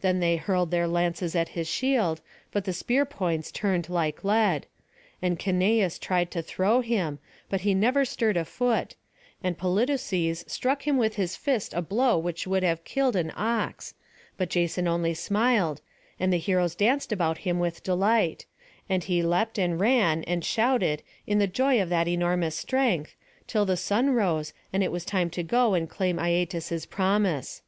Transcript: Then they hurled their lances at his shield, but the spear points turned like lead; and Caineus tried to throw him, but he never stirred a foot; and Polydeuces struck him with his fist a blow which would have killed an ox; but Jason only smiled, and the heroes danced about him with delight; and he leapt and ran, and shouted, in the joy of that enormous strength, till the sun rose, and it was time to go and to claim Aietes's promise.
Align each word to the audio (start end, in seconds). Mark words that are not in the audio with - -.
Then 0.00 0.20
they 0.20 0.36
hurled 0.38 0.70
their 0.70 0.88
lances 0.88 1.36
at 1.36 1.50
his 1.50 1.68
shield, 1.68 2.22
but 2.52 2.64
the 2.64 2.72
spear 2.72 3.04
points 3.04 3.52
turned 3.52 3.90
like 3.90 4.24
lead; 4.24 4.64
and 5.20 5.38
Caineus 5.38 5.98
tried 5.98 6.30
to 6.30 6.40
throw 6.40 6.80
him, 6.80 7.18
but 7.50 7.60
he 7.60 7.74
never 7.74 8.06
stirred 8.06 8.38
a 8.38 8.46
foot; 8.46 8.94
and 9.44 9.58
Polydeuces 9.58 10.46
struck 10.48 10.84
him 10.88 10.96
with 10.96 11.16
his 11.16 11.36
fist 11.36 11.74
a 11.74 11.82
blow 11.82 12.16
which 12.16 12.46
would 12.46 12.62
have 12.62 12.82
killed 12.84 13.14
an 13.14 13.30
ox; 13.36 13.92
but 14.38 14.48
Jason 14.48 14.88
only 14.88 15.12
smiled, 15.12 15.82
and 16.18 16.32
the 16.32 16.38
heroes 16.38 16.74
danced 16.74 17.12
about 17.12 17.36
him 17.44 17.58
with 17.58 17.82
delight; 17.84 18.46
and 18.88 19.04
he 19.04 19.22
leapt 19.22 19.58
and 19.58 19.78
ran, 19.80 20.24
and 20.24 20.46
shouted, 20.46 21.02
in 21.26 21.40
the 21.40 21.46
joy 21.46 21.78
of 21.82 21.90
that 21.90 22.08
enormous 22.08 22.56
strength, 22.56 23.14
till 23.46 23.66
the 23.66 23.76
sun 23.76 24.12
rose, 24.12 24.54
and 24.72 24.82
it 24.82 24.90
was 24.90 25.04
time 25.04 25.28
to 25.28 25.42
go 25.42 25.74
and 25.74 25.90
to 25.90 25.94
claim 25.94 26.16
Aietes's 26.18 26.86
promise. 26.86 27.60